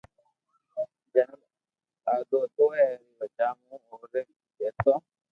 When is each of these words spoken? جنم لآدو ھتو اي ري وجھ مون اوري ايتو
جنم 1.15 1.41
لآدو 2.05 2.37
ھتو 2.45 2.65
اي 2.75 2.85
ري 2.99 3.07
وجھ 3.19 3.37
مون 3.65 3.81
اوري 3.91 4.21
ايتو 4.61 4.93